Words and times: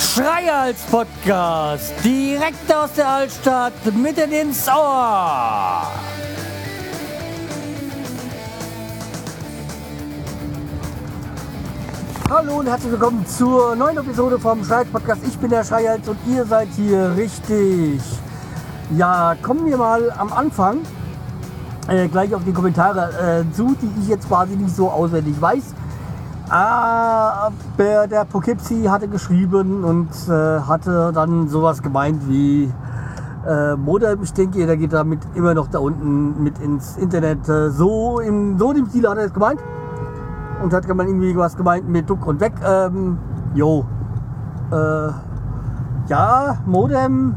Schreihals 0.00 0.80
Podcast, 0.90 1.92
direkt 2.02 2.74
aus 2.74 2.92
der 2.94 3.08
Altstadt, 3.08 3.72
mitten 3.94 4.32
ins 4.32 4.66
Ohr. 4.68 5.86
Hallo 12.30 12.56
und 12.58 12.66
herzlich 12.66 12.92
willkommen 12.92 13.24
zur 13.26 13.76
neuen 13.76 13.98
Episode 13.98 14.40
vom 14.40 14.64
Schreihals 14.64 14.88
Podcast. 14.88 15.20
Ich 15.28 15.38
bin 15.38 15.50
der 15.50 15.62
Schreihals 15.62 16.08
und 16.08 16.18
ihr 16.26 16.44
seid 16.44 16.68
hier 16.74 17.14
richtig. 17.16 18.00
Ja, 18.96 19.36
kommen 19.40 19.66
wir 19.66 19.76
mal 19.76 20.10
am 20.18 20.32
Anfang 20.32 20.80
äh, 21.88 22.08
gleich 22.08 22.34
auf 22.34 22.44
die 22.44 22.52
Kommentare 22.52 23.10
äh, 23.42 23.52
zu, 23.54 23.74
die 23.80 23.90
ich 24.00 24.08
jetzt 24.08 24.28
quasi 24.28 24.56
nicht 24.56 24.74
so 24.74 24.90
auswendig 24.90 25.40
weiß. 25.40 25.74
Aber 26.48 28.06
der 28.06 28.24
Poughkeepsie 28.26 28.88
hatte 28.88 29.08
geschrieben 29.08 29.82
und 29.82 30.10
äh, 30.28 30.60
hatte 30.60 31.10
dann 31.14 31.48
sowas 31.48 31.82
gemeint 31.82 32.28
wie 32.28 32.70
äh, 33.46 33.76
Modem. 33.76 34.22
Ich 34.22 34.32
denke, 34.32 34.66
der 34.66 34.76
geht 34.76 34.92
damit 34.92 35.20
immer 35.34 35.54
noch 35.54 35.68
da 35.68 35.78
unten 35.78 36.42
mit 36.42 36.58
ins 36.58 36.96
Internet. 36.96 37.48
Äh, 37.48 37.70
so 37.70 38.18
in 38.18 38.58
so 38.58 38.72
dem 38.72 38.86
Stil 38.86 39.08
hat 39.08 39.18
er 39.18 39.24
es 39.24 39.32
gemeint. 39.32 39.60
Und 40.62 40.72
hat 40.72 40.86
man 40.88 41.06
irgendwie 41.06 41.36
was 41.36 41.56
gemeint 41.56 41.88
mit 41.88 42.08
Duck 42.08 42.26
und 42.26 42.40
Weg. 42.40 42.52
Ähm, 42.64 43.18
jo. 43.54 43.84
Äh, 44.70 45.10
ja, 46.08 46.58
Modem. 46.66 47.34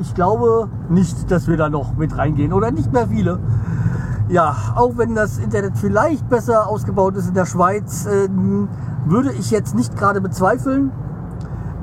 Ich 0.00 0.14
glaube 0.14 0.68
nicht, 0.88 1.30
dass 1.30 1.46
wir 1.46 1.58
da 1.58 1.68
noch 1.68 1.94
mit 1.94 2.16
reingehen. 2.16 2.54
Oder 2.54 2.70
nicht 2.70 2.90
mehr 2.92 3.08
viele. 3.08 3.38
Ja, 4.28 4.56
auch 4.74 4.96
wenn 4.96 5.14
das 5.14 5.38
Internet 5.38 5.76
vielleicht 5.76 6.28
besser 6.30 6.68
ausgebaut 6.68 7.16
ist 7.16 7.28
in 7.28 7.34
der 7.34 7.46
Schweiz, 7.46 8.06
äh, 8.06 8.28
würde 9.04 9.32
ich 9.32 9.50
jetzt 9.50 9.74
nicht 9.74 9.96
gerade 9.96 10.20
bezweifeln 10.20 10.90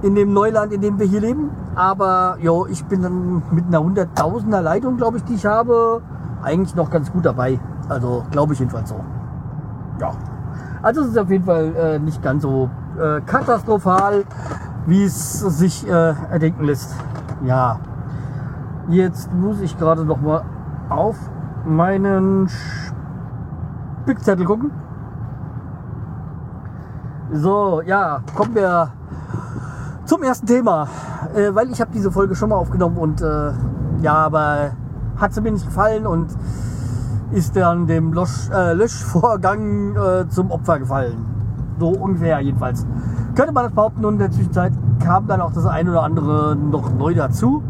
in 0.02 0.16
dem 0.16 0.34
Neuland, 0.34 0.74
in 0.74 0.82
dem 0.82 0.98
wir 0.98 1.06
hier 1.06 1.22
leben. 1.22 1.52
Aber 1.76 2.38
jo, 2.42 2.66
ich 2.66 2.84
bin 2.86 3.04
dann 3.04 3.44
mit 3.52 3.66
einer 3.68 3.80
100.000er 3.80 4.62
Leitung, 4.62 4.98
glaube 4.98 5.18
ich, 5.18 5.24
die 5.26 5.36
ich 5.36 5.46
habe, 5.46 6.02
eigentlich 6.42 6.76
noch 6.76 6.90
ganz 6.90 7.12
gut 7.12 7.26
dabei. 7.26 7.60
Also 7.88 8.24
glaube 8.32 8.54
ich 8.54 8.60
jedenfalls 8.60 8.90
so. 8.90 9.00
Ja. 10.00 10.12
Also 10.82 11.02
es 11.02 11.10
ist 11.10 11.18
auf 11.18 11.30
jeden 11.30 11.44
Fall 11.44 11.76
äh, 11.76 12.00
nicht 12.00 12.24
ganz 12.24 12.42
so 12.44 12.70
äh, 13.00 13.22
katastrophal, 13.22 14.24
wie 14.88 15.04
es 15.04 15.40
sich 15.40 15.88
äh, 15.88 16.14
erdenken 16.32 16.64
lässt. 16.64 16.96
Ja. 17.46 17.80
Jetzt 18.90 19.34
muss 19.34 19.60
ich 19.62 19.78
gerade 19.78 20.06
noch 20.06 20.22
mal 20.22 20.44
auf 20.90 21.18
meinen 21.66 22.48
Spickzettel 24.04 24.46
gucken. 24.46 24.72
So, 27.34 27.82
ja, 27.82 28.22
kommen 28.36 28.56
wir 28.56 28.94
zum 30.06 30.24
ersten 30.24 30.48
Thema. 30.48 30.88
Äh, 31.36 31.54
weil 31.54 31.70
ich 31.70 31.82
habe 31.82 31.92
diese 31.94 32.12
Folge 32.12 32.36
schon 32.36 32.50
mal 32.50 32.56
aufgenommen 32.56 32.98
und 32.98 33.22
äh, 33.22 33.52
ja, 34.02 34.14
aber 34.14 34.72
hat 35.18 35.34
sie 35.34 35.42
mir 35.42 35.52
nicht 35.52 35.66
gefallen 35.66 36.08
und 36.08 36.28
ist 37.32 37.56
dann 37.58 37.88
dem 37.88 38.14
Losch, 38.14 38.50
äh, 38.50 38.74
Löschvorgang 38.74 39.96
äh, 39.96 40.30
zum 40.30 40.52
Opfer 40.52 40.80
gefallen. 40.80 41.26
So 41.80 41.90
ungefähr 41.90 42.40
jedenfalls. 42.40 42.86
Könnte 43.36 43.52
man 43.52 43.66
das 43.66 43.74
behaupten 43.74 44.06
und 44.06 44.14
in 44.14 44.20
der 44.20 44.32
Zwischenzeit 44.32 44.72
kam 45.04 45.28
dann 45.28 45.42
auch 45.42 45.52
das 45.52 45.66
eine 45.66 45.92
oder 45.92 46.04
andere 46.04 46.56
noch 46.56 46.94
neu 46.94 47.14
dazu. 47.14 47.62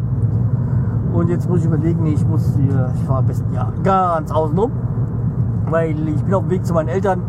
Und 1.17 1.29
jetzt 1.29 1.49
muss 1.49 1.61
ich 1.61 1.65
überlegen, 1.65 2.05
ich 2.05 2.23
muss 2.27 2.53
hier, 2.55 2.91
ich 2.93 3.03
fahre 3.05 3.19
am 3.19 3.25
besten 3.25 3.51
ja 3.51 3.73
ganz 3.81 4.29
außen 4.29 4.55
rum, 4.55 4.71
weil 5.67 6.07
ich 6.09 6.23
bin 6.23 6.31
auf 6.35 6.43
dem 6.43 6.51
Weg 6.51 6.63
zu 6.63 6.75
meinen 6.75 6.89
Eltern. 6.89 7.23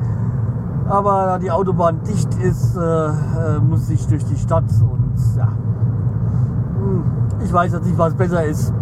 Aber 0.91 1.25
da 1.25 1.39
die 1.39 1.51
Autobahn 1.51 2.01
dicht 2.07 2.35
ist, 2.35 2.77
äh, 2.77 2.81
äh, 2.81 3.13
muss 3.67 3.89
ich 3.89 4.07
durch 4.07 4.27
die 4.27 4.37
Stadt 4.37 4.65
und 4.83 5.15
ja. 5.39 5.49
Hm, 6.77 7.03
ich 7.43 7.51
weiß 7.51 7.73
jetzt 7.73 7.87
nicht, 7.87 7.97
was 7.97 8.13
besser 8.13 8.45
ist. 8.45 8.75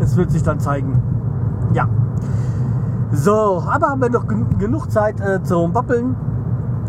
Es 0.00 0.16
wird 0.16 0.32
sich 0.32 0.42
dann 0.42 0.58
zeigen. 0.58 1.00
Ja. 1.72 1.86
So, 3.12 3.62
aber 3.64 3.90
haben 3.90 4.02
wir 4.02 4.10
noch 4.10 4.26
gen 4.26 4.58
genug 4.58 4.90
Zeit 4.90 5.20
äh, 5.20 5.40
zum 5.44 5.72
Babbeln. 5.72 6.16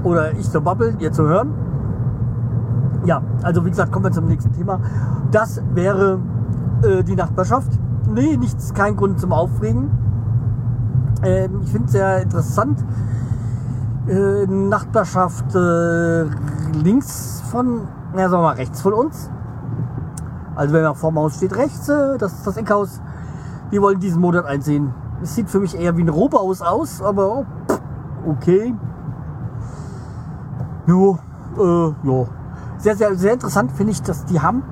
Oder 0.03 0.31
ich 0.33 0.50
zum 0.50 0.63
Babbeln, 0.63 1.00
ihr 1.00 1.12
zu 1.12 1.22
hören. 1.22 1.53
Ja, 3.06 3.22
also 3.44 3.63
wie 3.63 3.69
gesagt, 3.69 3.91
kommen 3.91 4.06
wir 4.06 4.12
zum 4.12 4.25
nächsten 4.25 4.51
Thema. 4.53 4.79
Das 5.29 5.62
wäre 5.75 6.17
äh, 6.83 7.03
die 7.03 7.15
Nachbarschaft. 7.15 7.71
Nee, 8.13 8.38
nichts, 8.38 8.73
kein 8.73 8.95
Grund 8.95 9.19
zum 9.19 9.33
Aufregen. 9.33 9.91
Ähm, 11.23 11.61
ich 11.63 11.71
finde 11.71 11.85
es 11.85 11.91
sehr 11.91 12.21
interessant. 12.21 12.83
Äh, 14.07 14.45
Nachbarschaft 14.47 15.53
äh, 15.55 16.23
links 16.83 17.43
von, 17.51 17.88
ja, 18.13 18.29
sagen 18.29 18.43
wir 18.43 18.47
mal 18.47 18.55
rechts 18.55 18.81
von 18.81 18.93
uns. 18.93 19.29
Also 20.55 20.73
wenn 20.73 20.83
man 20.83 20.95
vor 20.95 21.11
dem 21.11 21.19
Haus 21.19 21.35
steht, 21.35 21.55
rechts, 21.55 21.89
äh, 21.89 22.17
das 22.17 22.33
ist 22.33 22.47
das 22.47 22.57
Eckhaus. 22.57 23.01
Die 23.71 23.81
wollen 23.81 23.99
diesen 23.99 24.21
Monat 24.21 24.45
einziehen. 24.45 24.94
Es 25.21 25.35
sieht 25.35 25.49
für 25.49 25.59
mich 25.59 25.77
eher 25.77 25.97
wie 25.97 26.03
ein 26.03 26.09
Rohbaus 26.09 26.61
aus, 26.61 27.01
aber 27.01 27.39
oh, 27.39 27.45
okay. 28.27 28.73
Jo, 30.85 31.17
äh, 31.57 32.07
jo. 32.07 32.27
Sehr, 32.77 32.95
sehr, 32.95 33.15
sehr 33.15 33.33
interessant 33.33 33.71
finde 33.71 33.91
ich, 33.91 34.01
dass 34.03 34.23
die 34.25 34.39
haben 34.39 34.63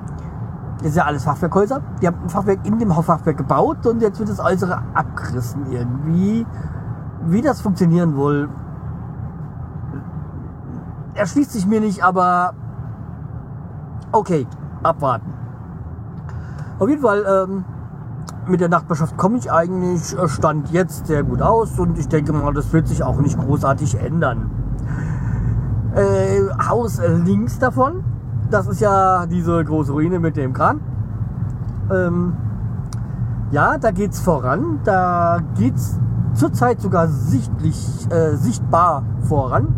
das 0.78 0.88
ist 0.88 0.96
ja 0.96 1.04
alles 1.04 1.24
Fachwerkhäuser. 1.24 1.80
Die 2.00 2.06
haben 2.06 2.18
ein 2.22 2.28
Fachwerk 2.28 2.66
in 2.66 2.78
dem 2.78 2.90
Fachwerk 2.90 3.36
gebaut 3.36 3.86
und 3.86 4.02
jetzt 4.02 4.18
wird 4.18 4.28
das 4.28 4.40
Äußere 4.40 4.82
abgerissen 4.94 5.66
irgendwie. 5.70 6.46
Wie 7.24 7.42
das 7.42 7.60
funktionieren 7.60 8.16
will, 8.16 8.48
erschließt 11.14 11.52
sich 11.52 11.66
mir 11.66 11.80
nicht, 11.80 12.04
aber 12.04 12.52
okay, 14.12 14.46
abwarten. 14.82 15.32
Auf 16.78 16.88
jeden 16.88 17.02
Fall, 17.02 17.24
ähm, 17.26 17.64
mit 18.46 18.60
der 18.60 18.68
Nachbarschaft 18.68 19.16
komme 19.16 19.38
ich 19.38 19.50
eigentlich 19.50 20.16
äh, 20.16 20.28
Stand 20.28 20.70
jetzt 20.70 21.06
sehr 21.06 21.24
gut 21.24 21.42
aus 21.42 21.78
und 21.78 21.98
ich 21.98 22.06
denke 22.08 22.32
mal, 22.32 22.52
das 22.52 22.72
wird 22.72 22.86
sich 22.86 23.02
auch 23.02 23.18
nicht 23.18 23.38
großartig 23.38 23.98
ändern. 23.98 24.50
Äh, 25.94 26.42
Haus 26.68 27.00
links 27.24 27.58
davon 27.58 28.04
das 28.50 28.66
ist 28.66 28.80
ja 28.80 29.26
diese 29.26 29.64
große 29.64 29.92
Ruine 29.92 30.18
mit 30.18 30.36
dem 30.36 30.52
Kran. 30.52 30.80
Ähm, 31.92 32.34
ja, 33.50 33.78
da 33.78 33.90
geht's 33.90 34.20
voran. 34.20 34.80
Da 34.84 35.40
geht's 35.56 35.98
zurzeit 36.34 36.80
sogar 36.80 37.08
sichtlich, 37.08 38.06
äh, 38.10 38.36
sichtbar 38.36 39.04
voran. 39.22 39.68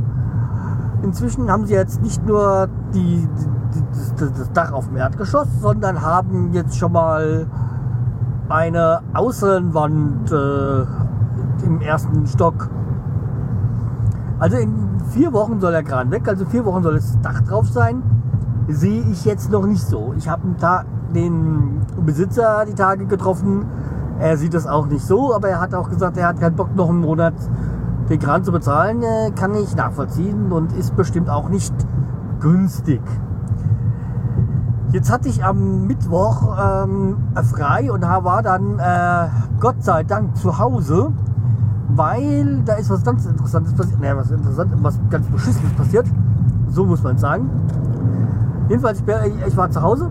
Inzwischen 1.02 1.50
haben 1.50 1.66
sie 1.66 1.74
jetzt 1.74 2.02
nicht 2.02 2.26
nur 2.26 2.68
die, 2.92 3.28
die, 3.74 3.82
das, 4.16 4.32
das 4.32 4.52
Dach 4.52 4.72
auf 4.72 4.88
dem 4.88 4.96
Erdgeschoss, 4.96 5.48
sondern 5.60 6.02
haben 6.02 6.52
jetzt 6.52 6.76
schon 6.76 6.92
mal 6.92 7.46
eine 8.48 9.00
Außenwand 9.14 10.32
äh, 10.32 11.64
im 11.64 11.80
ersten 11.80 12.26
Stock. 12.26 12.68
Also 14.38 14.56
in 14.56 14.72
vier 15.10 15.32
Wochen 15.32 15.60
soll 15.60 15.72
der 15.72 15.82
Kran 15.82 16.10
weg, 16.10 16.28
also 16.28 16.44
vier 16.46 16.64
Wochen 16.64 16.82
soll 16.82 16.94
das 16.94 17.20
Dach 17.20 17.40
drauf 17.42 17.68
sein 17.68 18.02
sehe 18.68 19.02
ich 19.10 19.24
jetzt 19.24 19.50
noch 19.50 19.66
nicht 19.66 19.82
so. 19.82 20.14
Ich 20.16 20.28
habe 20.28 20.42
den 21.14 21.80
Besitzer 22.04 22.64
die 22.66 22.74
Tage 22.74 23.06
getroffen. 23.06 23.66
Er 24.18 24.36
sieht 24.36 24.54
das 24.54 24.66
auch 24.66 24.86
nicht 24.86 25.04
so, 25.04 25.34
aber 25.34 25.48
er 25.48 25.60
hat 25.60 25.74
auch 25.74 25.88
gesagt, 25.88 26.16
er 26.16 26.28
hat 26.28 26.40
keinen 26.40 26.56
Bock, 26.56 26.74
noch 26.74 26.88
einen 26.88 27.00
Monat 27.00 27.34
den 28.08 28.18
Kran 28.18 28.44
zu 28.44 28.52
bezahlen. 28.52 29.02
Äh, 29.02 29.30
kann 29.32 29.54
ich 29.54 29.74
nachvollziehen 29.76 30.52
und 30.52 30.72
ist 30.72 30.96
bestimmt 30.96 31.30
auch 31.30 31.48
nicht 31.48 31.74
günstig. 32.40 33.00
Jetzt 34.92 35.12
hatte 35.12 35.28
ich 35.28 35.44
am 35.44 35.86
Mittwoch 35.86 36.56
ähm, 36.58 37.18
frei 37.44 37.92
und 37.92 38.02
war 38.02 38.42
dann 38.42 38.78
äh, 38.78 39.28
Gott 39.60 39.84
sei 39.84 40.02
Dank 40.02 40.36
zu 40.36 40.58
Hause, 40.58 41.12
weil 41.90 42.62
da 42.64 42.74
ist 42.74 42.88
was 42.88 43.04
ganz 43.04 43.26
Interessantes 43.26 43.74
passiert. 43.74 44.00
Naja, 44.00 44.16
was 44.16 44.30
interessant, 44.30 44.72
was 44.82 44.98
ganz 45.10 45.26
Beschissenes 45.26 45.72
passiert. 45.74 46.06
So 46.70 46.86
muss 46.86 47.02
man 47.02 47.18
sagen. 47.18 47.50
Jedenfalls, 48.68 49.02
ich, 49.46 49.56
war 49.56 49.70
zu 49.70 49.82
Hause 49.82 50.10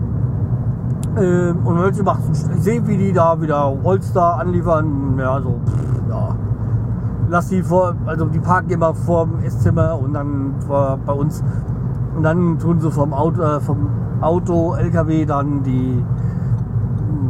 äh, 1.16 1.50
und 1.50 1.76
plötzlich 1.76 2.04
macht 2.04 2.20
ich 2.32 2.62
sehe, 2.62 2.86
wie 2.86 2.96
die 2.96 3.12
da 3.12 3.40
wieder 3.40 3.72
Holz 3.82 4.16
anliefern. 4.16 5.16
Ja, 5.18 5.40
so, 5.40 5.60
pff, 5.64 6.08
ja. 6.08 6.36
Lass 7.28 7.48
die 7.48 7.62
vor, 7.62 7.94
also 8.06 8.24
die 8.26 8.40
parken 8.40 8.70
immer 8.70 8.94
vor 8.94 9.26
dem 9.26 9.44
Esszimmer 9.44 9.98
und 9.98 10.14
dann 10.14 10.54
vor, 10.66 10.98
bei 11.04 11.12
uns. 11.12 11.42
Und 12.16 12.22
dann 12.22 12.58
tun 12.58 12.80
sie 12.80 12.90
vom 12.90 13.12
Auto, 13.12 13.42
äh, 13.42 13.60
vom 13.60 13.88
Auto, 14.20 14.74
LKW 14.74 15.24
dann 15.24 15.62
die, 15.62 16.04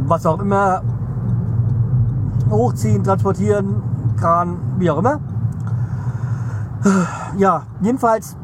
was 0.07 0.25
auch 0.25 0.39
immer, 0.39 0.81
hochziehen, 2.49 3.03
transportieren, 3.03 3.83
Kran, 4.17 4.57
wie 4.77 4.89
auch 4.89 4.97
immer. 4.97 5.19
Ja, 7.37 7.63
jedenfalls 7.81 8.35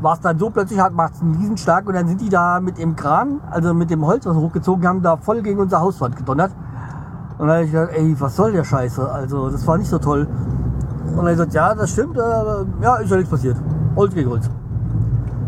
war 0.00 0.14
es 0.14 0.20
dann 0.20 0.38
so, 0.38 0.50
plötzlich 0.50 0.80
hat 0.80 0.92
macht 0.92 1.14
es 1.14 1.20
einen 1.20 1.36
Riesenschlag 1.36 1.86
und 1.86 1.94
dann 1.94 2.08
sind 2.08 2.20
die 2.20 2.28
da 2.28 2.60
mit 2.60 2.78
dem 2.78 2.96
Kran, 2.96 3.40
also 3.50 3.74
mit 3.74 3.90
dem 3.90 4.04
Holz, 4.04 4.26
was 4.26 4.34
wir 4.34 4.40
hochgezogen 4.40 4.86
haben, 4.86 5.02
da 5.02 5.16
voll 5.16 5.42
gegen 5.42 5.60
unser 5.60 5.80
Hauswand 5.80 6.16
gedonnert. 6.16 6.52
Und 7.38 7.46
dann 7.46 7.56
habe 7.56 7.64
ich 7.64 7.72
gedacht, 7.72 7.90
ey, 7.94 8.16
was 8.18 8.36
soll 8.36 8.52
der 8.52 8.64
Scheiße? 8.64 9.10
Also, 9.10 9.50
das 9.50 9.66
war 9.66 9.78
nicht 9.78 9.88
so 9.88 9.98
toll. 9.98 10.26
Und 11.06 11.16
dann 11.16 11.26
gesagt, 11.26 11.54
ja, 11.54 11.74
das 11.74 11.90
stimmt, 11.90 12.16
äh, 12.16 12.20
ja, 12.82 12.96
ist 12.96 13.10
ja 13.10 13.16
nichts 13.16 13.30
passiert. 13.30 13.56
Holz 13.96 14.14
gegen 14.14 14.30
Holz. 14.30 14.48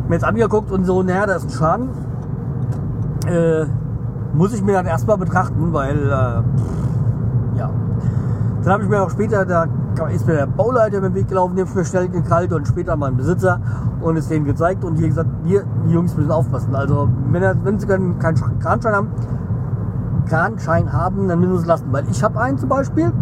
Mir 0.08 0.14
jetzt 0.14 0.24
angeguckt 0.24 0.70
und 0.70 0.84
so, 0.84 1.02
naja, 1.02 1.26
da 1.26 1.34
ist 1.34 1.44
ein 1.44 1.50
Schaden. 1.50 1.88
Äh, 3.26 3.66
muss 4.34 4.52
ich 4.54 4.62
mir 4.62 4.72
dann 4.72 4.86
erstmal 4.86 5.18
betrachten, 5.18 5.72
weil, 5.72 5.96
äh, 5.96 7.58
ja. 7.58 7.70
Dann 8.62 8.72
habe 8.72 8.82
ich 8.82 8.88
mir 8.88 9.02
auch 9.02 9.10
später, 9.10 9.44
da 9.44 9.66
ist 10.12 10.26
mir 10.26 10.34
der 10.34 10.46
Bauleiter 10.46 10.98
über 10.98 11.08
den 11.08 11.14
Weg 11.14 11.28
gelaufen, 11.28 11.56
den 11.56 11.66
mir 11.74 11.84
schnell 11.84 12.08
gekalt 12.08 12.52
und 12.52 12.66
später 12.66 12.96
mein 12.96 13.16
Besitzer 13.16 13.60
und 14.00 14.16
es 14.16 14.28
denen 14.28 14.44
gezeigt 14.44 14.84
und 14.84 14.98
die 14.98 15.08
gesagt, 15.08 15.28
hier, 15.44 15.64
die 15.86 15.92
Jungs 15.92 16.16
müssen 16.16 16.30
aufpassen. 16.30 16.74
Also, 16.74 17.08
wenn, 17.30 17.42
wenn 17.64 17.78
sie 17.78 17.86
keinen, 17.86 18.18
keinen 18.18 18.58
Kranschein 18.58 18.94
haben, 18.94 19.08
Kranschein 20.26 20.92
haben, 20.92 21.28
dann 21.28 21.40
müssen 21.40 21.56
sie 21.56 21.62
es 21.62 21.66
lassen. 21.66 21.86
Weil 21.90 22.04
ich 22.10 22.22
habe 22.22 22.40
einen 22.40 22.58
zum 22.58 22.68
Beispiel. 22.68 23.12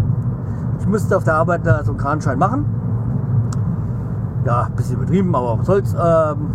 Ich 0.79 0.87
müsste 0.87 1.17
auf 1.17 1.25
der 1.25 1.35
Arbeit 1.35 1.67
da 1.67 1.85
so 1.85 1.93
einen 1.93 1.99
Kranschein 1.99 2.39
machen. 2.39 2.65
Ja, 4.45 4.69
bisschen 4.75 4.97
übertrieben, 4.97 5.35
aber 5.35 5.59
was 5.59 5.67
soll's. 5.67 5.93
Ähm, 5.93 6.51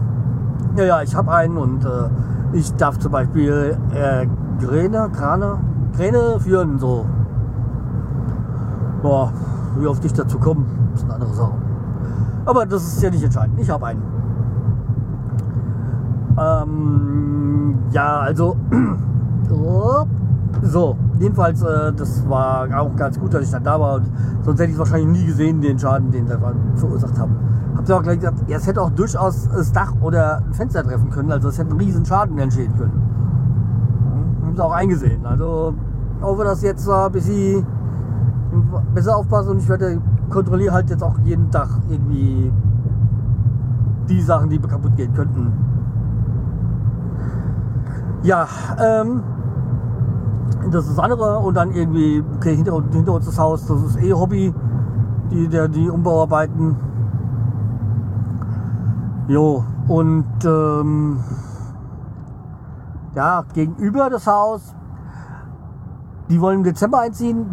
ja, 0.75 0.83
ja, 0.83 1.01
ich 1.01 1.15
habe 1.15 1.31
einen 1.31 1.57
und 1.57 1.85
äh, 1.85 2.09
ich 2.53 2.73
darf 2.75 2.97
zum 2.99 3.11
Beispiel 3.11 3.77
äh, 3.93 4.27
Kräne, 4.59 5.09
Krane, 5.13 5.59
Kräne 5.95 6.39
führen, 6.39 6.79
so. 6.79 7.05
Boah, 9.01 9.31
wie 9.77 9.87
oft 9.87 10.03
ich 10.05 10.13
dazu 10.13 10.37
komme, 10.39 10.65
ist 10.93 11.03
eine 11.03 11.15
andere 11.15 11.33
Sache. 11.33 11.53
Aber 12.45 12.65
das 12.65 12.83
ist 12.83 13.01
ja 13.01 13.09
nicht 13.09 13.23
entscheidend. 13.23 13.59
Ich 13.59 13.69
habe 13.69 13.87
einen. 13.87 14.01
Ähm, 16.37 17.75
ja, 17.91 18.19
also. 18.19 18.55
so, 20.61 20.97
jedenfalls, 21.19 21.61
äh, 21.61 21.93
das 21.93 22.27
war 22.29 22.67
auch 22.79 22.95
ganz 22.95 23.19
gut, 23.19 23.33
dass 23.33 23.43
ich 23.43 23.51
dann 23.51 23.63
da 23.63 23.79
war. 23.79 23.95
Und 23.95 24.05
sonst 24.43 24.59
hätte 24.59 24.71
ich 24.71 24.77
wahrscheinlich 24.77 25.21
nie 25.21 25.25
gesehen, 25.25 25.61
den 25.61 25.79
Schaden, 25.79 26.11
den 26.11 26.27
sie 26.27 26.37
verursacht 26.75 27.17
haben. 27.17 27.35
Habt 27.75 27.89
ihr 27.89 27.97
auch 27.97 28.03
gleich 28.03 28.19
gesagt, 28.19 28.43
ja, 28.47 28.57
es 28.57 28.67
hätte 28.67 28.81
auch 28.81 28.91
durchaus 28.91 29.49
das 29.49 29.71
Dach 29.71 29.93
oder 30.01 30.37
ein 30.37 30.53
Fenster 30.53 30.83
treffen 30.83 31.09
können. 31.09 31.31
Also 31.31 31.49
es 31.49 31.57
hätte 31.57 31.71
einen 31.71 31.79
riesen 31.79 32.05
Schaden 32.05 32.37
entstehen 32.37 32.73
können. 32.75 33.01
Haben 34.45 34.55
sie 34.55 34.63
auch 34.63 34.71
eingesehen. 34.71 35.25
Also 35.25 35.73
hoffe, 36.21 36.43
dass 36.43 36.61
jetzt 36.61 36.89
ein 36.89 37.11
bisschen 37.11 37.65
besser 38.95 39.17
aufpassen 39.17 39.51
und 39.51 39.57
ich 39.59 39.69
werde 39.69 40.01
kontrolliere 40.29 40.73
halt 40.73 40.89
jetzt 40.89 41.03
auch 41.03 41.19
jeden 41.23 41.51
Tag 41.51 41.69
irgendwie 41.89 42.51
die 44.09 44.21
Sachen, 44.21 44.49
die 44.49 44.59
kaputt 44.59 44.95
gehen 44.95 45.13
könnten. 45.13 45.51
Ja, 48.23 48.47
ähm, 48.79 49.21
das 50.71 50.85
ist 50.87 50.97
das 50.97 51.03
andere 51.03 51.39
und 51.39 51.55
dann 51.55 51.71
irgendwie, 51.71 52.23
okay, 52.35 52.55
hinter, 52.55 52.81
hinter 52.91 53.13
uns 53.13 53.25
das 53.25 53.37
Haus, 53.37 53.67
das 53.67 53.83
ist 53.83 54.01
eh 54.01 54.13
Hobby, 54.13 54.53
die, 55.31 55.47
der, 55.47 55.67
die 55.67 55.89
Umbauarbeiten. 55.89 56.75
Jo, 59.27 59.63
und 59.87 60.25
ähm, 60.43 61.19
ja, 63.15 63.43
gegenüber 63.53 64.09
das 64.09 64.25
Haus, 64.27 64.75
die 66.29 66.39
wollen 66.41 66.59
im 66.59 66.63
Dezember 66.63 66.99
einziehen, 66.99 67.45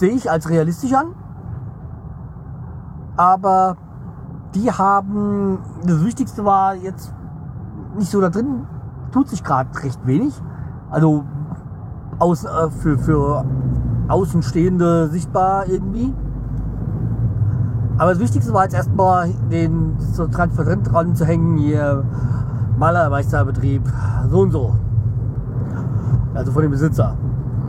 sehe 0.00 0.12
ich 0.12 0.30
als 0.30 0.48
realistisch 0.48 0.94
an. 0.94 1.14
Aber 3.16 3.76
die 4.54 4.72
haben, 4.72 5.58
das 5.84 6.02
Wichtigste 6.04 6.44
war 6.44 6.74
jetzt 6.74 7.14
nicht 7.96 8.10
so 8.10 8.20
da 8.20 8.30
drin, 8.30 8.66
tut 9.12 9.28
sich 9.28 9.44
gerade 9.44 9.68
recht 9.82 10.04
wenig. 10.06 10.34
Also 10.90 11.24
aus, 12.18 12.44
äh, 12.44 12.70
für, 12.70 12.98
für 12.98 13.44
Außenstehende 14.08 15.08
sichtbar 15.08 15.68
irgendwie. 15.68 16.14
Aber 17.98 18.10
das 18.12 18.20
Wichtigste 18.20 18.54
war 18.54 18.64
jetzt 18.64 18.74
erstmal 18.74 19.28
den 19.52 19.96
so 19.98 20.26
transparent 20.26 20.90
dran 20.90 21.14
zu 21.14 21.26
hängen, 21.26 21.58
hier 21.58 22.02
Malermeisterbetrieb, 22.78 23.82
so 24.30 24.40
und 24.40 24.50
so. 24.50 24.74
Also 26.32 26.52
von 26.52 26.62
dem 26.62 26.70
Besitzer. 26.70 27.14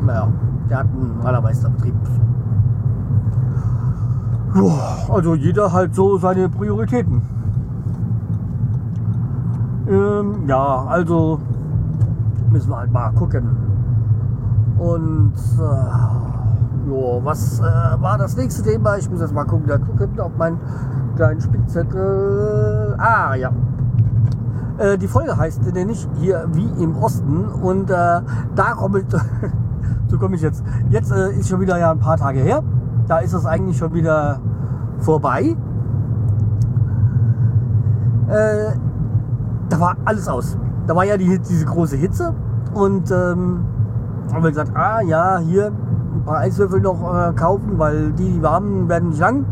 Naja, 0.05 0.29
der 0.71 0.79
hat 0.79 0.87
einen 0.87 1.19
Malermeisterbetrieb. 1.21 1.93
Also 5.09 5.35
jeder 5.35 5.73
halt 5.73 5.93
so 5.93 6.17
seine 6.17 6.47
Prioritäten. 6.47 7.21
Ähm, 9.89 10.47
ja, 10.47 10.85
also 10.85 11.41
müssen 12.51 12.69
wir 12.69 12.77
halt 12.77 12.91
mal 12.93 13.11
gucken. 13.11 13.49
Und 14.77 15.33
äh, 15.59 16.89
jo, 16.89 17.19
was 17.21 17.59
äh, 17.59 17.63
war 17.63 18.17
das 18.17 18.37
nächste 18.37 18.63
Thema? 18.63 18.95
Ich 18.95 19.09
muss 19.09 19.19
jetzt 19.19 19.33
mal 19.33 19.43
gucken, 19.43 19.67
da 19.67 19.77
gucken 19.77 20.19
auf 20.21 20.37
meinen 20.37 20.59
kleinen 21.17 21.41
Spickzettel. 21.41 22.95
Ah, 22.97 23.35
ja. 23.35 23.51
Äh, 24.77 24.97
die 24.97 25.09
Folge 25.09 25.35
heißt 25.35 25.63
nämlich 25.73 26.07
hier 26.19 26.47
wie 26.53 26.69
im 26.81 26.95
Osten 26.95 27.45
und 27.45 27.89
äh, 27.89 28.21
da 28.55 28.73
komme 28.75 28.99
ich, 28.99 29.05
so 30.11 30.19
komme 30.19 30.35
ich 30.35 30.41
jetzt. 30.41 30.63
Jetzt 30.89 31.11
äh, 31.11 31.31
ist 31.31 31.49
schon 31.49 31.59
wieder 31.59 31.79
ja 31.79 31.91
ein 31.91 31.99
paar 31.99 32.17
Tage 32.17 32.39
her 32.39 32.61
da 33.11 33.17
ist 33.17 33.33
es 33.33 33.45
eigentlich 33.45 33.77
schon 33.77 33.93
wieder 33.93 34.39
vorbei. 34.99 35.57
Äh, 38.29 38.71
da 39.67 39.79
war 39.81 39.97
alles 40.05 40.29
aus. 40.29 40.57
Da 40.87 40.95
war 40.95 41.03
ja 41.03 41.17
die, 41.17 41.37
diese 41.39 41.65
große 41.65 41.97
Hitze 41.97 42.33
und 42.73 43.11
ähm, 43.11 43.65
haben 44.31 44.43
wir 44.43 44.49
gesagt, 44.49 44.71
ah 44.75 45.01
ja, 45.01 45.39
hier 45.39 45.67
ein 45.67 46.23
paar 46.23 46.37
Eiswürfel 46.37 46.79
noch 46.79 47.01
äh, 47.01 47.33
kaufen, 47.33 47.77
weil 47.77 48.13
die, 48.13 48.31
die 48.31 48.41
warmen 48.41 48.87
werden 48.87 49.09
nicht 49.09 49.19
lang. 49.19 49.45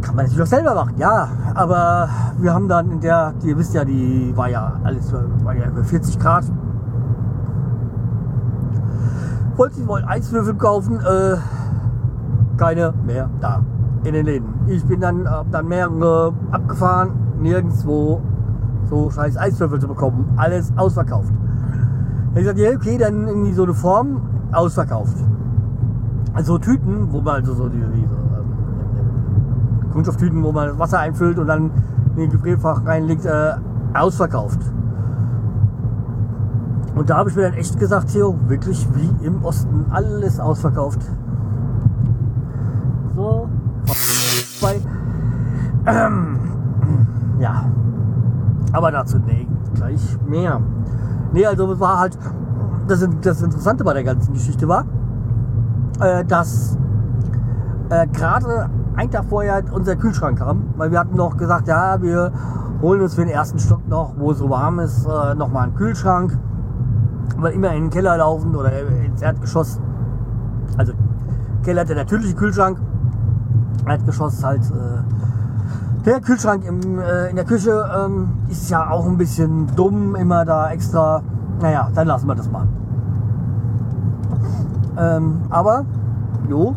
Kann 0.00 0.14
man 0.14 0.26
natürlich 0.26 0.42
auch 0.42 0.46
selber 0.46 0.74
machen, 0.76 0.94
ja. 0.98 1.30
Aber 1.54 2.08
wir 2.38 2.54
haben 2.54 2.68
dann 2.68 2.92
in 2.92 3.00
der, 3.00 3.34
ihr 3.42 3.58
wisst 3.58 3.74
ja, 3.74 3.84
die 3.84 4.32
war 4.36 4.48
ja 4.48 4.74
alles 4.84 5.12
war 5.42 5.56
ja 5.56 5.66
über 5.66 5.82
40 5.82 6.16
Grad 6.20 6.44
wollte 9.58 9.80
ich 9.80 9.86
wollte 9.88 10.08
Eiswürfel 10.08 10.54
kaufen, 10.54 11.00
äh, 11.00 11.36
keine 12.56 12.94
mehr 13.04 13.28
da 13.40 13.62
in 14.04 14.14
den 14.14 14.24
Läden. 14.24 14.54
Ich 14.68 14.84
bin 14.84 15.00
dann, 15.00 15.28
dann 15.50 15.66
mehrere 15.66 16.32
abgefahren, 16.52 17.10
nirgendwo 17.40 18.22
so 18.88 19.10
scheiß 19.10 19.36
Eiswürfel 19.36 19.80
zu 19.80 19.88
bekommen. 19.88 20.32
Alles 20.36 20.72
ausverkauft. 20.76 21.32
Ich 22.36 22.44
sagte, 22.44 22.62
ja, 22.62 22.70
okay, 22.70 22.96
dann 22.98 23.26
irgendwie 23.26 23.52
so 23.52 23.64
eine 23.64 23.74
Form 23.74 24.22
ausverkauft. 24.52 25.16
Also 26.34 26.58
Tüten, 26.58 27.12
wo 27.12 27.20
man 27.20 27.36
also 27.36 27.54
so 27.54 27.68
diese, 27.68 27.88
diese 27.88 28.14
ähm, 28.14 29.90
Kunststofftüten, 29.92 30.42
wo 30.44 30.52
man 30.52 30.78
Wasser 30.78 31.00
einfüllt 31.00 31.38
und 31.38 31.48
dann 31.48 31.72
in 32.14 32.22
den 32.22 32.30
Gefrierfach 32.30 32.86
reinlegt, 32.86 33.26
äh, 33.26 33.54
ausverkauft. 33.92 34.60
Und 36.98 37.08
da 37.08 37.18
habe 37.18 37.30
ich 37.30 37.36
mir 37.36 37.42
dann 37.42 37.54
echt 37.54 37.78
gesagt, 37.78 38.08
Theo, 38.12 38.34
wirklich 38.48 38.88
wie 38.94 39.24
im 39.24 39.44
Osten, 39.44 39.86
alles 39.90 40.40
ausverkauft. 40.40 40.98
So, 43.14 43.48
bei, 44.60 44.80
ähm, 45.86 46.38
ja, 47.38 47.66
aber 48.72 48.90
dazu 48.90 49.18
nee, 49.24 49.46
gleich 49.74 50.18
mehr. 50.26 50.60
Nee, 51.32 51.46
also 51.46 51.78
war 51.78 52.00
halt, 52.00 52.18
das, 52.88 53.08
das 53.22 53.42
Interessante 53.42 53.84
bei 53.84 53.92
der 53.92 54.02
ganzen 54.02 54.32
Geschichte 54.34 54.66
war, 54.66 54.84
äh, 56.00 56.24
dass 56.24 56.76
äh, 57.90 58.08
gerade 58.08 58.70
ein 58.96 59.08
Tag 59.08 59.26
vorher 59.26 59.62
unser 59.70 59.94
Kühlschrank 59.94 60.40
kam, 60.40 60.64
weil 60.76 60.90
wir 60.90 60.98
hatten 60.98 61.16
noch 61.16 61.36
gesagt, 61.36 61.68
ja, 61.68 62.02
wir 62.02 62.32
holen 62.82 63.00
uns 63.00 63.14
für 63.14 63.20
den 63.20 63.30
ersten 63.30 63.60
Stock 63.60 63.86
noch, 63.86 64.14
wo 64.18 64.32
es 64.32 64.38
so 64.38 64.50
warm 64.50 64.80
ist, 64.80 65.06
äh, 65.06 65.36
noch 65.36 65.52
mal 65.52 65.62
einen 65.62 65.76
Kühlschrank 65.76 66.36
weil 67.36 67.52
immer 67.52 67.72
in 67.72 67.84
den 67.84 67.90
Keller 67.90 68.16
laufen 68.16 68.54
oder 68.54 68.72
ins 69.04 69.22
Erdgeschoss. 69.22 69.80
Also 70.76 70.92
Keller 71.62 71.82
hat 71.82 71.88
der 71.88 71.96
natürliche 71.96 72.34
Kühlschrank, 72.34 72.78
Erdgeschoss 73.86 74.42
halt 74.42 74.62
äh, 74.70 75.02
der 76.08 76.20
Kühlschrank 76.20 76.64
im, 76.64 76.98
äh, 76.98 77.28
in 77.28 77.36
der 77.36 77.44
Küche 77.44 77.84
ähm, 77.94 78.30
ist 78.48 78.70
ja 78.70 78.90
auch 78.90 79.06
ein 79.06 79.18
bisschen 79.18 79.66
dumm, 79.76 80.14
immer 80.14 80.44
da 80.44 80.70
extra. 80.70 81.22
Naja, 81.60 81.90
dann 81.94 82.06
lassen 82.06 82.26
wir 82.26 82.34
das 82.34 82.50
mal. 82.50 82.66
Ähm, 84.96 85.42
aber, 85.50 85.84
jo. 86.48 86.74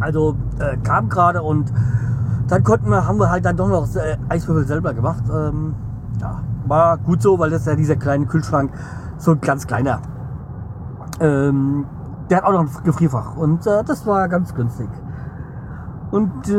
Also 0.00 0.36
äh, 0.58 0.76
kam 0.78 1.08
gerade 1.08 1.42
und 1.42 1.72
dann 2.48 2.62
konnten 2.64 2.90
wir, 2.90 3.06
haben 3.06 3.18
wir 3.18 3.30
halt 3.30 3.44
dann 3.44 3.56
doch 3.56 3.68
noch 3.68 3.88
äh, 3.96 4.16
Eiswürfel 4.28 4.66
selber 4.66 4.94
gemacht. 4.94 5.24
Ähm, 5.28 5.74
ja, 6.20 6.40
war 6.66 6.98
gut 6.98 7.22
so, 7.22 7.38
weil 7.38 7.50
das 7.50 7.62
ist 7.62 7.66
ja 7.66 7.74
dieser 7.74 7.96
kleine 7.96 8.26
Kühlschrank, 8.26 8.72
so 9.18 9.32
ein 9.32 9.40
ganz 9.40 9.66
kleiner. 9.66 10.00
Ähm, 11.20 11.86
der 12.28 12.38
hat 12.38 12.44
auch 12.44 12.52
noch 12.52 12.60
ein 12.60 12.84
Gefrierfach 12.84 13.36
und 13.36 13.66
äh, 13.66 13.84
das 13.84 14.06
war 14.06 14.28
ganz 14.28 14.54
günstig. 14.54 14.88
Und 16.10 16.48
äh, 16.48 16.54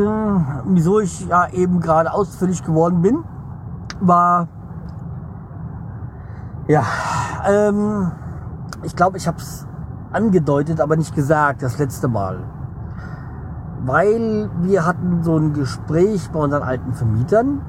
wieso 0.66 1.00
ich 1.00 1.26
ja 1.26 1.48
eben 1.48 1.80
gerade 1.80 2.12
ausfällig 2.12 2.64
geworden 2.64 3.02
bin, 3.02 3.24
war 4.00 4.48
ja, 6.68 6.84
ähm, 7.48 8.12
ich 8.82 8.94
glaube, 8.94 9.16
ich 9.16 9.26
habe 9.26 9.38
es 9.38 9.66
angedeutet, 10.12 10.80
aber 10.80 10.96
nicht 10.96 11.14
gesagt, 11.14 11.62
das 11.62 11.78
letzte 11.78 12.08
Mal. 12.08 12.38
Weil 13.84 14.48
wir 14.60 14.86
hatten 14.86 15.22
so 15.22 15.36
ein 15.36 15.54
Gespräch 15.54 16.30
bei 16.30 16.38
unseren 16.38 16.62
alten 16.62 16.94
Vermietern. 16.94 17.62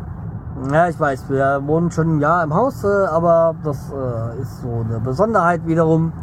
Ja, 0.72 0.88
ich 0.88 1.00
weiß, 1.00 1.29
wir 1.29 1.62
wohnen 1.65 1.89
schon 1.89 2.17
ein 2.17 2.19
Jahr 2.19 2.43
im 2.43 2.53
Haus, 2.53 2.83
äh, 2.83 2.88
aber 2.88 3.55
das 3.63 3.91
äh, 3.91 4.41
ist 4.41 4.62
so 4.62 4.86
eine 4.88 5.00
Besonderheit 5.00 5.65
wiederum. 5.65 6.13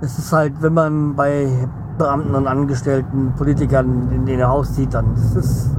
Es 0.00 0.18
ist 0.18 0.32
halt, 0.32 0.62
wenn 0.62 0.74
man 0.74 1.16
bei 1.16 1.48
Beamten 1.98 2.34
und 2.34 2.46
Angestellten, 2.46 3.32
Politikern 3.36 4.10
in 4.12 4.24
den 4.24 4.46
Haus 4.46 4.74
zieht, 4.74 4.94
dann 4.94 5.14
ist 5.14 5.34
es, 5.34 5.70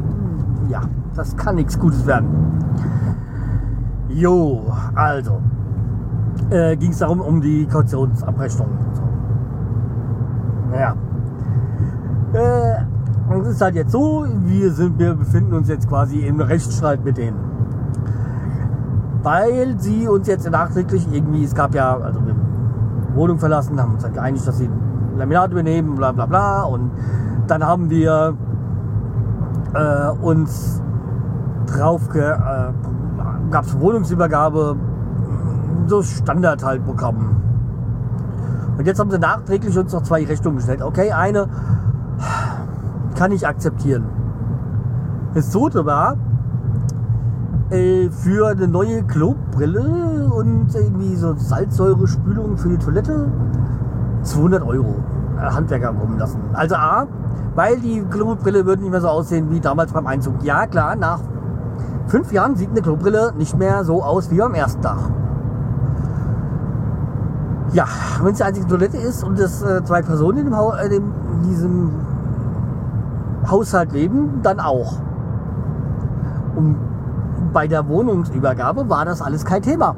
ja, 0.67 0.81
das 1.15 1.35
kann 1.37 1.55
nichts 1.55 1.79
Gutes 1.79 2.05
werden. 2.05 2.27
Jo, 4.09 4.73
also, 4.95 5.39
äh, 6.49 6.75
ging 6.75 6.91
es 6.91 6.97
darum, 6.97 7.21
um 7.21 7.39
die 7.39 7.65
Kautionsabrechnung. 7.65 8.67
So. 8.93 9.03
Naja. 10.71 10.93
Ist 13.49 13.61
halt 13.61 13.75
jetzt 13.75 13.91
so, 13.91 14.25
wir, 14.45 14.71
sind, 14.71 14.99
wir 14.99 15.15
befinden 15.15 15.53
uns 15.53 15.67
jetzt 15.69 15.89
quasi 15.89 16.19
im 16.19 16.39
Rechtsstreit 16.39 17.03
mit 17.03 17.17
denen. 17.17 17.37
Weil 19.23 19.79
sie 19.79 20.07
uns 20.07 20.27
jetzt 20.27 20.49
nachträglich 20.49 21.07
irgendwie, 21.11 21.43
es 21.43 21.55
gab 21.55 21.73
ja, 21.73 21.97
also 21.97 22.19
haben 22.19 22.35
Wohnung 23.15 23.39
verlassen, 23.39 23.81
haben 23.81 23.95
uns 23.95 24.03
halt 24.03 24.13
geeinigt, 24.13 24.47
dass 24.47 24.59
sie 24.59 24.69
Laminat 25.17 25.51
übernehmen, 25.51 25.95
bla 25.95 26.11
bla 26.11 26.25
bla. 26.25 26.63
Und 26.63 26.91
dann 27.47 27.65
haben 27.65 27.89
wir 27.89 28.37
äh, 29.73 30.09
uns 30.21 30.81
drauf, 31.65 32.13
äh, 32.15 32.37
gab 33.49 33.65
es 33.65 33.79
Wohnungsübergabe, 33.79 34.75
so 35.87 36.03
Standard 36.03 36.63
halt 36.63 36.85
bekommen. 36.85 37.41
Und 38.77 38.85
jetzt 38.85 38.99
haben 38.99 39.11
sie 39.11 39.19
nachträglich 39.19 39.77
uns 39.77 39.91
noch 39.91 40.03
zwei 40.03 40.23
Rechnungen 40.23 40.57
gestellt. 40.57 40.81
Okay, 40.81 41.11
eine 41.11 41.49
kann 43.15 43.31
ich 43.31 43.47
akzeptieren. 43.47 44.05
Das 45.33 45.51
zweite 45.51 45.85
war 45.85 46.15
äh, 47.69 48.09
für 48.09 48.47
eine 48.47 48.67
neue 48.67 49.03
Klobrille 49.03 50.29
und 50.33 50.73
irgendwie 50.73 51.15
so 51.15 51.35
Salzsäurespülung 51.35 52.57
für 52.57 52.69
die 52.69 52.77
Toilette 52.77 53.27
200 54.23 54.63
Euro 54.63 54.95
äh, 55.37 55.41
Handwerker 55.41 55.93
kommen 55.93 56.17
lassen. 56.17 56.39
Also 56.53 56.75
A, 56.75 57.07
weil 57.55 57.79
die 57.79 58.01
Klobrille 58.09 58.65
würde 58.65 58.81
nicht 58.81 58.91
mehr 58.91 59.01
so 59.01 59.07
aussehen 59.07 59.51
wie 59.51 59.59
damals 59.59 59.91
beim 59.91 60.07
Einzug. 60.07 60.43
Ja 60.43 60.65
klar, 60.65 60.95
nach 60.95 61.19
fünf 62.07 62.31
Jahren 62.31 62.55
sieht 62.55 62.71
eine 62.71 62.81
Klobrille 62.81 63.33
nicht 63.37 63.57
mehr 63.57 63.83
so 63.83 64.03
aus 64.03 64.31
wie 64.31 64.39
beim 64.39 64.55
ersten 64.55 64.81
Tag. 64.81 64.97
Ja, 67.71 67.85
wenn 68.23 68.31
es 68.31 68.37
die 68.39 68.43
einzige 68.43 68.67
Toilette 68.67 68.97
ist 68.97 69.23
und 69.23 69.39
es 69.39 69.61
äh, 69.61 69.83
zwei 69.83 70.01
Personen 70.01 70.47
in, 70.47 70.89
dem 70.89 71.03
in 71.33 71.49
diesem 71.49 71.91
Haushalt 73.49 73.91
leben, 73.91 74.41
dann 74.43 74.59
auch. 74.59 74.99
Und 76.55 76.77
bei 77.53 77.67
der 77.67 77.87
Wohnungsübergabe 77.87 78.89
war 78.89 79.05
das 79.05 79.21
alles 79.21 79.45
kein 79.45 79.61
Thema. 79.61 79.95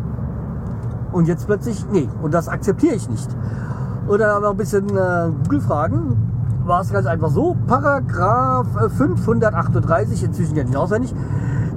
Und 1.12 1.28
jetzt 1.28 1.46
plötzlich, 1.46 1.86
nee, 1.92 2.08
und 2.22 2.34
das 2.34 2.48
akzeptiere 2.48 2.96
ich 2.96 3.10
nicht. 3.10 3.30
Oder 4.08 4.36
aber 4.36 4.52
ein 4.52 4.58
bisschen 4.58 4.90
äh, 4.90 5.32
Google-Fragen, 5.44 6.18
war 6.66 6.82
es 6.82 6.92
ganz 6.92 7.06
einfach 7.06 7.30
so. 7.30 7.56
Paragraph 7.68 8.68
538, 8.98 10.24
inzwischen 10.24 10.56
ja 10.56 10.64
nicht 10.64 10.76
auswendig, 10.76 11.14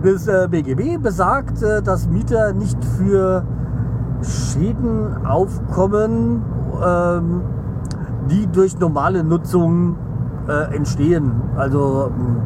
des 0.02 0.28
äh, 0.28 0.48
BGB 0.50 1.02
besagt, 1.02 1.62
äh, 1.62 1.82
dass 1.82 2.08
Mieter 2.08 2.52
nicht 2.52 2.82
für 2.84 3.44
Schäden 4.22 5.26
aufkommen, 5.26 6.42
ähm, 6.84 7.40
die 8.30 8.46
durch 8.46 8.78
normale 8.78 9.24
Nutzung 9.24 9.96
äh, 10.48 10.74
entstehen. 10.74 11.32
Also, 11.56 12.10
ähm, 12.16 12.36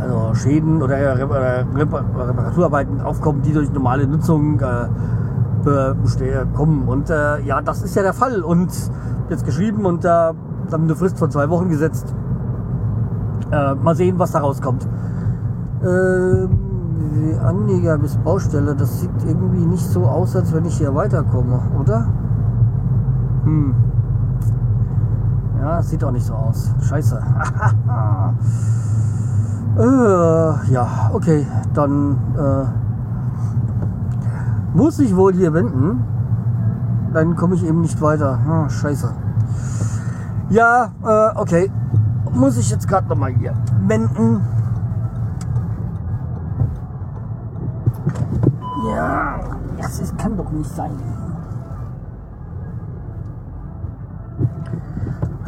also 0.00 0.34
Schäden 0.34 0.80
oder 0.82 1.18
Reparaturarbeiten 1.18 3.00
aufkommen, 3.00 3.42
die 3.42 3.52
durch 3.52 3.72
normale 3.72 4.06
Nutzung 4.06 4.60
äh, 4.60 4.88
kommen. 6.54 6.88
Und 6.88 7.10
äh, 7.10 7.40
ja, 7.40 7.60
das 7.60 7.82
ist 7.82 7.94
ja 7.94 8.02
der 8.02 8.14
Fall. 8.14 8.42
Und 8.42 8.70
jetzt 9.28 9.44
geschrieben 9.44 9.84
und 9.84 10.04
äh, 10.04 10.08
haben 10.08 10.84
eine 10.84 10.94
Frist 10.94 11.18
von 11.18 11.30
zwei 11.30 11.48
Wochen 11.50 11.68
gesetzt. 11.68 12.14
Äh, 13.50 13.74
mal 13.74 13.94
sehen, 13.94 14.18
was 14.18 14.32
da 14.32 14.40
rauskommt. 14.40 14.86
Ähm, 15.84 16.58
Anleger 17.42 17.98
bis 17.98 18.16
Baustelle, 18.18 18.74
das 18.74 19.00
sieht 19.00 19.10
irgendwie 19.26 19.64
nicht 19.64 19.84
so 19.84 20.04
aus, 20.04 20.36
als 20.36 20.52
wenn 20.52 20.64
ich 20.64 20.78
hier 20.78 20.94
weiterkomme, 20.94 21.60
oder? 21.80 22.08
Hm. 23.44 23.74
Ja, 25.60 25.82
sieht 25.82 26.04
auch 26.04 26.12
nicht 26.12 26.26
so 26.26 26.34
aus. 26.34 26.70
Scheiße. 26.82 27.16
äh, 29.78 30.72
ja, 30.72 31.10
okay, 31.12 31.46
dann 31.74 32.16
äh, 32.36 32.64
muss 34.76 34.98
ich 35.00 35.14
wohl 35.16 35.34
hier 35.34 35.52
wenden. 35.52 36.04
Dann 37.12 37.34
komme 37.36 37.56
ich 37.56 37.64
eben 37.64 37.80
nicht 37.80 38.00
weiter. 38.00 38.38
Ah, 38.48 38.68
scheiße. 38.68 39.10
Ja, 40.50 40.92
äh, 41.04 41.30
okay. 41.38 41.70
Muss 42.32 42.56
ich 42.56 42.70
jetzt 42.70 42.86
gerade 42.86 43.08
nochmal 43.08 43.32
hier 43.32 43.54
wenden. 43.86 44.40
Ja, 48.94 49.40
das 49.76 50.16
kann 50.16 50.36
doch 50.36 50.50
nicht 50.52 50.70
sein. 50.74 50.92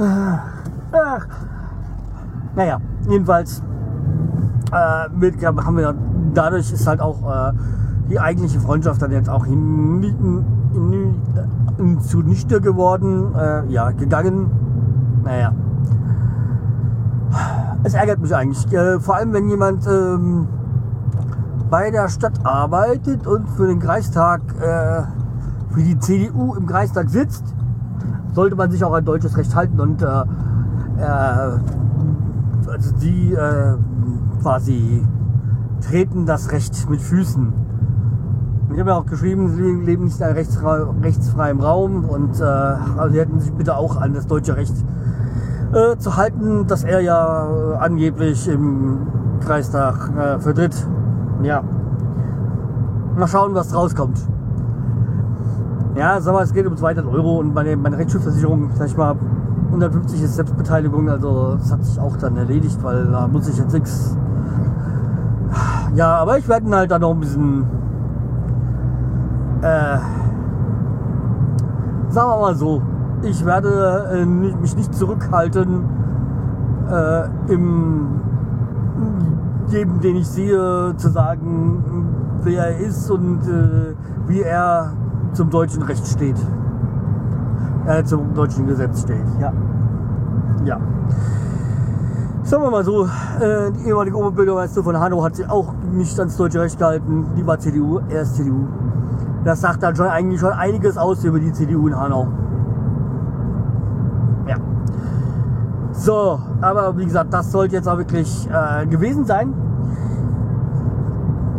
Ach. 0.01 1.27
Naja, 2.57 2.79
jedenfalls 3.09 3.63
äh, 4.73 5.09
mit, 5.15 5.45
haben 5.45 5.77
wir 5.77 5.95
dadurch 6.35 6.73
ist 6.73 6.87
halt 6.87 7.01
auch 7.01 7.23
äh, 7.23 7.53
die 8.09 8.19
eigentliche 8.19 8.61
Freundschaft 8.61 9.03
dann 9.03 9.13
jetzt 9.13 9.29
auch 9.29 9.45
hin, 9.45 10.03
hin, 10.73 11.15
hin, 11.77 12.01
zunichte 12.01 12.61
geworden, 12.61 13.35
äh, 13.35 13.67
ja, 13.73 13.91
gegangen. 13.91 14.51
Naja. 15.23 15.53
Es 17.83 17.95
ärgert 17.95 18.21
mich 18.21 18.35
eigentlich. 18.35 18.73
Äh, 18.73 19.01
vor 19.01 19.17
allem, 19.17 19.33
wenn 19.33 19.49
jemand 19.49 19.87
ähm, 19.87 20.49
bei 21.71 21.91
der 21.91 22.09
Stadt 22.09 22.45
arbeitet 22.45 23.27
und 23.27 23.49
für 23.51 23.67
den 23.67 23.79
Kreistag, 23.79 24.41
äh, 24.61 25.03
für 25.73 25.83
die 25.83 25.99
CDU 25.99 26.55
im 26.55 26.67
Kreistag 26.67 27.11
sitzt, 27.11 27.55
sollte 28.33 28.57
man 28.57 28.71
sich 28.71 28.85
auch 28.85 28.93
an 28.93 29.05
deutsches 29.05 29.37
Recht 29.37 29.55
halten 29.55 29.81
und 29.81 30.03
äh, 30.03 30.07
äh, 30.07 31.59
also 32.69 32.95
die 33.01 33.33
äh, 33.33 33.75
quasi 34.43 35.07
treten 35.81 36.27
das 36.27 36.53
Recht 36.53 36.89
mit 36.89 37.01
Füßen. 37.01 37.53
Ich 38.73 38.79
habe 38.79 38.91
ja 38.91 38.97
auch 38.97 39.07
geschrieben, 39.07 39.49
sie 39.49 39.63
leben 39.63 40.05
nicht 40.05 40.21
in 40.21 40.27
einem 40.27 41.01
rechtsfreien 41.03 41.61
Raum 41.61 42.05
und 42.05 42.41
äh, 42.41 42.45
also 42.45 43.13
sie 43.13 43.21
hätten 43.21 43.41
sich 43.41 43.53
bitte 43.53 43.77
auch 43.77 43.97
an 43.97 44.15
das 44.15 44.27
deutsche 44.27 44.57
Recht 44.57 44.75
äh, 45.73 45.97
zu 45.97 46.17
halten, 46.17 46.67
das 46.67 46.85
er 46.85 47.01
ja 47.01 47.77
angeblich 47.81 48.47
im 48.49 48.99
Kreistag 49.41 50.11
äh, 50.17 50.39
vertritt. 50.39 50.87
Ja. 51.43 51.63
Mal 53.17 53.27
schauen, 53.27 53.55
was 53.55 53.75
rauskommt. 53.75 54.19
Ja, 55.97 56.21
sag 56.21 56.35
mal, 56.35 56.45
es 56.45 56.53
geht 56.53 56.67
um 56.67 56.77
200 56.77 57.05
Euro 57.07 57.39
und 57.41 57.53
meine, 57.53 57.77
meine 57.77 57.99
Rechtsschutzversicherung, 57.99 58.71
sag 58.75 58.87
ich 58.87 58.97
mal, 58.97 59.17
150 59.67 60.23
ist 60.23 60.37
Selbstbeteiligung, 60.37 61.09
also 61.09 61.57
das 61.57 61.73
hat 61.73 61.85
sich 61.85 61.99
auch 61.99 62.17
dann 62.17 62.37
erledigt, 62.37 62.79
weil 62.83 63.07
da 63.07 63.27
muss 63.27 63.49
ich 63.49 63.59
jetzt 63.59 63.73
nichts. 63.73 64.17
Ja, 65.95 66.17
aber 66.19 66.39
ich 66.39 66.49
werde 66.49 66.71
halt 66.71 66.91
dann 66.91 67.01
noch 67.01 67.11
ein 67.11 67.21
bisschen, 67.21 67.67
äh, 69.63 69.99
sagen 72.09 72.31
wir 72.31 72.41
mal 72.41 72.55
so, 72.55 72.83
ich 73.23 73.45
werde 73.45 74.11
äh, 74.13 74.25
mich 74.25 74.77
nicht 74.77 74.95
zurückhalten 74.95 75.85
äh, 76.89 77.53
im 77.53 78.21
jedem, 79.69 80.01
den 80.01 80.17
ich 80.17 80.29
sehe, 80.29 80.95
zu 80.97 81.09
sagen, 81.11 81.85
wer 82.43 82.67
er 82.67 82.79
ist 82.79 83.11
und 83.11 83.43
äh, 83.43 83.95
wie 84.27 84.43
er 84.43 84.93
zum 85.33 85.51
deutschen 85.51 85.83
Recht 85.83 86.07
steht. 86.07 86.37
Äh, 87.87 88.05
zum 88.05 88.35
deutschen 88.35 88.67
Gesetz 88.67 89.03
steht, 89.03 89.25
ja. 89.41 89.53
Ja. 90.65 90.79
Sagen 92.43 92.63
wir 92.63 92.71
mal 92.71 92.85
so, 92.85 93.05
äh, 93.05 93.71
die 93.73 93.89
ehemalige 93.89 94.17
Oberbürgermeister 94.17 94.83
von 94.83 94.99
Hanau 94.99 95.23
hat 95.23 95.37
sich 95.37 95.49
auch 95.49 95.73
nicht 95.93 96.19
ans 96.19 96.37
deutsche 96.37 96.61
Recht 96.61 96.79
gehalten. 96.79 97.27
Die 97.37 97.47
war 97.47 97.59
CDU, 97.59 98.01
er 98.09 98.23
ist 98.23 98.37
CDU. 98.37 98.67
Das 99.45 99.61
sagt 99.61 99.83
dann 99.83 99.95
schon 99.97 100.09
eigentlich 100.09 100.41
schon 100.41 100.53
einiges 100.53 100.99
aus 100.99 101.25
über 101.25 101.39
die 101.39 101.53
CDU 101.53 101.89
in 101.89 101.97
Hanau. 101.97 102.29
Ja. 104.47 104.57
So, 105.93 106.41
aber 106.61 106.97
wie 106.99 107.05
gesagt, 107.05 107.33
das 107.33 107.53
sollte 107.53 107.77
jetzt 107.77 107.89
auch 107.89 107.99
wirklich 107.99 108.49
äh, 108.51 108.87
gewesen 108.87 109.25
sein. 109.25 109.55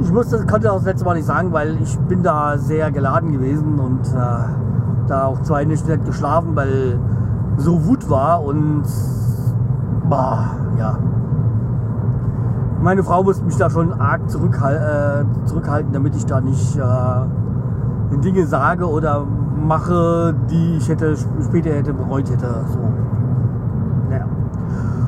Ich 0.02 0.12
musste, 0.12 0.38
konnte 0.46 0.68
das 0.68 0.84
letzte 0.84 1.06
Mal 1.06 1.16
nicht 1.16 1.28
sagen, 1.28 1.54
weil 1.54 1.78
ich 1.82 1.98
bin 2.00 2.24
da 2.24 2.58
sehr 2.58 2.92
geladen 2.92 3.32
gewesen 3.32 3.80
und 3.80 4.08
äh, 4.08 5.08
da 5.08 5.26
auch 5.26 5.42
zwei 5.42 5.64
Nächte 5.64 5.92
nicht 5.92 6.06
geschlafen, 6.06 6.56
weil 6.56 7.00
so 7.58 7.86
Wut 7.86 8.10
war 8.10 8.44
und 8.44 8.84
bah, 10.10 10.52
ja. 10.78 10.98
Meine 12.82 13.04
Frau 13.04 13.22
musste 13.24 13.46
mich 13.46 13.58
da 13.58 13.70
schon 13.70 13.94
arg 13.94 14.28
zurückhal 14.28 15.26
äh, 15.46 15.46
zurückhalten, 15.48 15.94
damit 15.94 16.16
ich 16.16 16.26
da 16.26 16.42
nicht 16.42 16.78
äh, 16.78 18.18
Dinge 18.18 18.48
sage 18.48 18.90
oder 18.90 19.24
mache, 19.24 20.34
die 20.50 20.78
ich 20.78 20.90
hätte 20.90 21.16
später 21.44 21.70
hätte 21.70 21.94
bereut 21.94 22.30
hätte. 22.30 22.48
So. 22.68 22.80
Naja. 24.10 24.26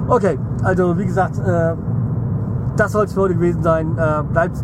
Okay, 0.07 0.37
also 0.63 0.97
wie 0.97 1.05
gesagt, 1.05 1.39
äh, 1.39 1.73
das 2.75 2.91
soll 2.91 3.05
es 3.05 3.13
für 3.13 3.21
heute 3.21 3.35
gewesen 3.35 3.63
sein. 3.63 3.97
Äh, 3.97 4.23
bleibt, 4.31 4.63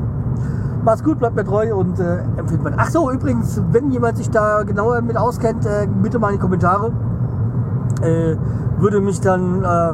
macht's 0.84 1.04
gut, 1.04 1.20
bleibt 1.20 1.36
mir 1.36 1.44
treu 1.44 1.76
und 1.76 2.00
äh, 2.00 2.20
empfiehlt 2.38 2.64
mir. 2.64 2.74
Ach 2.78 2.90
so, 2.90 3.12
übrigens, 3.12 3.62
wenn 3.72 3.92
jemand 3.92 4.18
sich 4.18 4.30
da 4.30 4.64
genauer 4.64 5.02
mit 5.02 5.18
auskennt, 5.18 5.66
äh, 5.66 5.88
bitte 6.02 6.20
mal 6.20 6.30
in 6.30 6.36
die 6.36 6.42
Kommentare. 6.42 6.92
Äh, 8.02 8.36
würde 8.78 9.02
mich 9.02 9.20
dann 9.20 9.64
äh, 9.64 9.94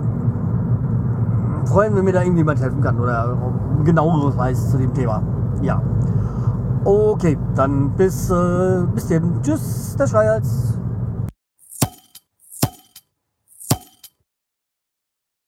freuen, 1.67 1.95
wenn 1.95 2.05
mir 2.05 2.13
da 2.13 2.21
irgendjemand 2.21 2.61
helfen 2.61 2.81
kann 2.81 2.99
oder 2.99 3.35
genaueres 3.83 4.37
weiß 4.37 4.71
zu 4.71 4.77
dem 4.77 4.93
Thema. 4.93 5.21
Ja. 5.61 5.81
Okay, 6.83 7.37
dann 7.55 7.89
bis, 7.91 8.29
äh, 8.29 8.83
bis 8.93 9.07
dann. 9.07 9.41
Tschüss, 9.41 9.95
der 9.97 10.07
Schreihals. 10.07 10.79